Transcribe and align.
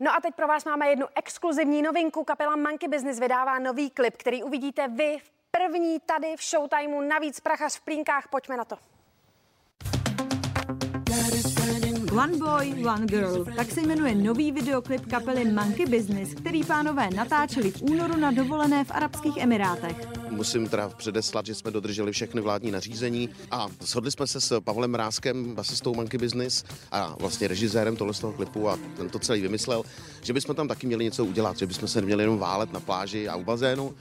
No 0.00 0.14
a 0.14 0.20
teď 0.20 0.34
pro 0.34 0.46
vás 0.46 0.64
máme 0.64 0.88
jednu 0.88 1.06
exkluzivní 1.14 1.82
novinku. 1.82 2.24
Kapela 2.24 2.56
Monkey 2.56 2.88
Business 2.88 3.20
vydává 3.20 3.58
nový 3.58 3.90
klip, 3.90 4.16
který 4.16 4.42
uvidíte 4.42 4.88
vy 4.88 5.18
v 5.18 5.30
první 5.50 6.00
tady 6.00 6.36
v 6.36 6.42
Showtimeu. 6.42 7.00
Navíc 7.00 7.40
prachař 7.40 7.78
v 7.78 7.84
plínkách. 7.84 8.28
Pojďme 8.28 8.56
na 8.56 8.64
to. 8.64 8.93
One 12.14 12.38
Boy, 12.38 12.86
One 12.86 13.06
Girl. 13.06 13.44
Tak 13.56 13.70
se 13.70 13.82
jmenuje 13.82 14.14
nový 14.14 14.52
videoklip 14.52 15.06
kapely 15.06 15.52
Monkey 15.52 15.86
Business, 15.86 16.34
který 16.34 16.64
pánové 16.64 17.10
natáčeli 17.16 17.70
v 17.70 17.82
únoru 17.82 18.16
na 18.16 18.30
dovolené 18.30 18.84
v 18.84 18.90
Arabských 18.90 19.36
Emirátech. 19.36 19.96
Musím 20.30 20.68
teda 20.68 20.88
předeslat, 20.88 21.46
že 21.46 21.54
jsme 21.54 21.70
dodrželi 21.70 22.12
všechny 22.12 22.40
vládní 22.40 22.70
nařízení 22.70 23.28
a 23.50 23.68
shodli 23.82 24.10
jsme 24.10 24.26
se 24.26 24.40
s 24.40 24.60
Pavlem 24.60 24.90
Mrázkem, 24.90 25.54
basistou 25.54 25.94
Monkey 25.94 26.18
Business 26.20 26.64
a 26.92 27.16
vlastně 27.18 27.48
režisérem 27.48 27.96
tohle 27.96 28.14
z 28.14 28.20
toho 28.20 28.32
klipu 28.32 28.68
a 28.68 28.78
ten 28.96 29.08
to 29.08 29.18
celý 29.18 29.40
vymyslel, 29.40 29.82
že 30.22 30.32
bychom 30.32 30.54
tam 30.54 30.68
taky 30.68 30.86
měli 30.86 31.04
něco 31.04 31.24
udělat, 31.24 31.58
že 31.58 31.66
bychom 31.66 31.88
se 31.88 32.00
neměli 32.00 32.22
jenom 32.22 32.38
válet 32.38 32.72
na 32.72 32.80
pláži 32.80 33.28
a 33.28 33.36
u 33.36 33.44
bazénu, 33.44 33.94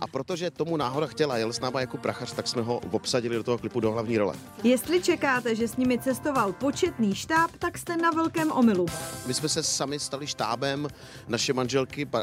a 0.00 0.06
protože 0.06 0.50
tomu 0.50 0.76
náhoda 0.76 1.06
chtěla, 1.06 1.38
jel 1.38 1.52
s 1.52 1.60
náma 1.60 1.80
jako 1.80 1.96
prachař, 1.96 2.32
tak 2.32 2.48
jsme 2.48 2.62
ho 2.62 2.80
obsadili 2.90 3.36
do 3.36 3.42
toho 3.42 3.58
klipu 3.58 3.80
do 3.80 3.92
hlavní 3.92 4.18
role. 4.18 4.34
Jestli 4.64 5.02
čekáte, 5.02 5.54
že 5.54 5.68
s 5.68 5.76
nimi 5.76 5.98
cestoval 5.98 6.52
početný 6.52 7.14
štáb, 7.14 7.50
tak 7.58 7.78
jste 7.78 7.96
na 7.96 8.10
velkém 8.10 8.52
omylu. 8.52 8.86
My 9.26 9.34
jsme 9.34 9.48
se 9.48 9.62
sami 9.62 9.98
stali 9.98 10.26
štábem, 10.26 10.88
naše 11.28 11.52
manželky 11.52 12.08
eh, 12.14 12.18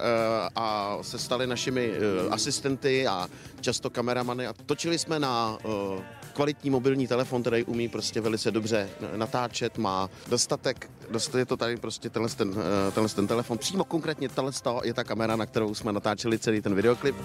a 0.56 0.98
se 1.02 1.20
stali 1.20 1.48
našimi 1.48 1.92
eh, 1.94 2.30
asistenty 2.30 3.08
a 3.08 3.28
často 3.62 3.90
kameramany 3.90 4.48
a 4.48 4.54
točili 4.66 5.00
jsme 5.00 5.20
na 5.20 5.58
eh, 5.66 6.04
kvalitní 6.34 6.70
mobilní 6.70 7.08
telefon, 7.08 7.42
který 7.42 7.64
umí 7.64 7.90
prostě 7.90 8.22
velice 8.22 8.52
dobře 8.52 8.90
natáčet, 9.16 9.78
má 9.78 10.10
dostatek, 10.30 10.90
dost, 11.05 11.05
je 11.38 11.46
to 11.46 11.58
tady 11.58 11.78
prostě 11.78 12.10
tenhle 12.10 12.30
ten, 12.30 12.56
tenhle 12.94 13.10
ten 13.10 13.28
telefon, 13.28 13.58
přímo 13.58 13.84
konkrétně 13.84 14.30
tenhle 14.30 14.52
je 14.84 14.94
ta 14.94 15.04
kamera, 15.04 15.36
na 15.36 15.46
kterou 15.46 15.76
jsme 15.76 15.94
natáčeli 15.94 16.40
celý 16.40 16.62
ten 16.62 16.76
videoklip. 16.76 17.16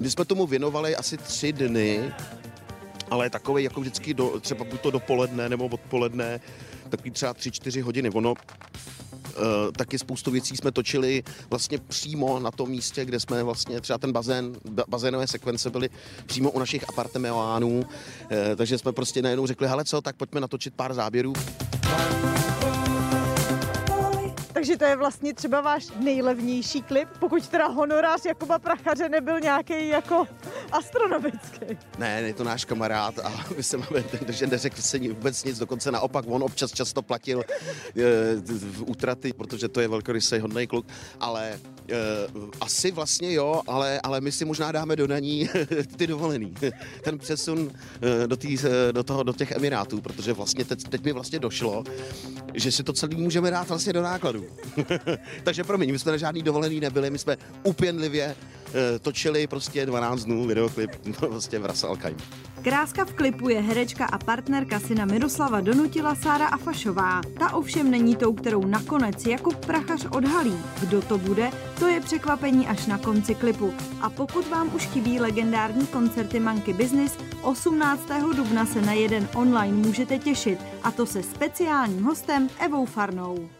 My 0.00 0.10
jsme 0.10 0.24
tomu 0.24 0.46
věnovali 0.46 0.96
asi 0.96 1.16
tři 1.16 1.52
dny, 1.52 2.12
ale 3.10 3.30
takový 3.30 3.64
jako 3.64 3.80
vždycky 3.80 4.14
do, 4.14 4.40
třeba 4.40 4.64
buď 4.64 4.80
to 4.80 4.90
dopoledne 4.90 5.48
nebo 5.48 5.66
odpoledne, 5.66 6.40
takový 6.88 7.10
třeba 7.10 7.34
tři, 7.34 7.50
čtyři 7.50 7.80
hodiny. 7.80 8.10
Ono 8.10 8.34
Uh, 9.28 9.72
taky 9.72 9.98
spoustu 9.98 10.30
věcí 10.30 10.56
jsme 10.56 10.72
točili 10.72 11.22
vlastně 11.50 11.78
přímo 11.78 12.38
na 12.38 12.50
tom 12.50 12.70
místě, 12.70 13.04
kde 13.04 13.20
jsme 13.20 13.42
vlastně 13.42 13.80
třeba 13.80 13.98
ten 13.98 14.12
bazén, 14.12 14.52
bazénové 14.88 15.26
sekvence 15.26 15.70
byly 15.70 15.90
přímo 16.26 16.50
u 16.50 16.58
našich 16.58 16.88
apartmánů, 16.88 17.78
uh, 17.78 17.86
takže 18.56 18.78
jsme 18.78 18.92
prostě 18.92 19.22
najednou 19.22 19.46
řekli, 19.46 19.68
hele 19.68 19.84
co, 19.84 20.00
tak 20.00 20.16
pojďme 20.16 20.40
natočit 20.40 20.74
pár 20.74 20.94
záběrů. 20.94 21.32
Takže 24.68 24.78
to 24.78 24.84
je 24.84 24.96
vlastně 24.96 25.34
třeba 25.34 25.60
váš 25.60 25.86
nejlevnější 26.00 26.82
klip, 26.82 27.08
pokud 27.18 27.48
teda 27.48 27.66
honorář 27.66 28.24
Jakuba 28.24 28.58
Prachaře 28.58 29.08
nebyl 29.08 29.40
nějaký 29.40 29.88
jako 29.88 30.26
astronomický. 30.72 31.66
Ne, 31.98 32.22
je 32.22 32.34
to 32.34 32.44
náš 32.44 32.64
kamarád 32.64 33.18
a 33.18 33.44
my 33.56 33.62
se 33.62 33.76
máme, 33.76 34.04
že 34.28 34.46
neřekl 34.46 34.82
se 34.82 34.98
vůbec 34.98 35.44
nic, 35.44 35.58
dokonce 35.58 35.92
naopak 35.92 36.24
on 36.28 36.42
občas 36.42 36.72
často 36.72 37.02
platil 37.02 37.40
e, 37.40 37.44
v 38.44 38.82
útraty, 38.82 39.32
protože 39.32 39.68
to 39.68 39.80
je 39.80 39.88
velkorysý 39.88 40.38
hodný 40.38 40.66
kluk, 40.66 40.86
ale 41.20 41.48
e, 41.52 41.58
asi 42.60 42.90
vlastně 42.90 43.32
jo, 43.32 43.62
ale, 43.66 44.00
ale 44.00 44.20
my 44.20 44.32
si 44.32 44.44
možná 44.44 44.72
dáme 44.72 44.96
do 44.96 45.06
daní 45.06 45.48
ty 45.96 46.06
dovolený. 46.06 46.54
Ten 47.02 47.18
přesun 47.18 47.70
e, 48.22 48.26
do, 48.26 48.36
tý, 48.36 48.56
do, 48.92 49.02
toho, 49.02 49.22
do 49.22 49.32
těch 49.32 49.50
Emirátů, 49.50 50.00
protože 50.00 50.32
vlastně 50.32 50.64
teď, 50.64 50.88
teď 50.88 51.04
mi 51.04 51.12
vlastně 51.12 51.38
došlo, 51.38 51.84
že 52.54 52.72
si 52.72 52.82
to 52.82 52.92
celý 52.92 53.16
můžeme 53.16 53.50
dát 53.50 53.68
vlastně 53.68 53.92
do 53.92 54.02
nákladu. 54.02 54.44
Takže 55.44 55.64
promiň, 55.64 55.92
my 55.92 55.98
jsme 55.98 56.12
na 56.12 56.18
žádný 56.18 56.42
dovolený 56.42 56.80
nebyli, 56.80 57.10
my 57.10 57.18
jsme 57.18 57.36
upěnlivě 57.62 58.36
uh, 58.36 58.72
točili 59.02 59.46
prostě 59.46 59.86
12 59.86 60.24
dnů 60.24 60.46
videoklip 60.46 60.90
prostě 61.18 61.58
v 61.58 61.66
Ras 61.66 61.84
Al 61.84 61.98
Kráska 62.62 63.04
v 63.04 63.12
klipu 63.12 63.48
je 63.48 63.60
herečka 63.60 64.06
a 64.06 64.18
partnerka 64.18 64.80
syna 64.80 65.04
Miroslava 65.04 65.60
Donutila 65.60 66.14
Sára 66.14 66.46
Afašová. 66.46 67.20
Ta 67.38 67.52
ovšem 67.52 67.90
není 67.90 68.16
tou, 68.16 68.32
kterou 68.32 68.66
nakonec 68.66 69.26
Jakub 69.26 69.66
Prachař 69.66 70.06
odhalí. 70.10 70.58
Kdo 70.80 71.02
to 71.02 71.18
bude, 71.18 71.50
to 71.78 71.86
je 71.86 72.00
překvapení 72.00 72.66
až 72.66 72.86
na 72.86 72.98
konci 72.98 73.34
klipu. 73.34 73.74
A 74.00 74.10
pokud 74.10 74.48
vám 74.48 74.74
už 74.74 74.86
chybí 74.86 75.20
legendární 75.20 75.86
koncerty 75.86 76.40
Monkey 76.40 76.74
Business, 76.74 77.18
18. 77.42 78.08
dubna 78.36 78.66
se 78.66 78.80
na 78.80 78.92
jeden 78.92 79.28
online 79.34 79.76
můžete 79.76 80.18
těšit, 80.18 80.58
a 80.82 80.90
to 80.90 81.06
se 81.06 81.22
speciálním 81.22 82.04
hostem 82.04 82.48
Evou 82.60 82.86
Farnou. 82.86 83.57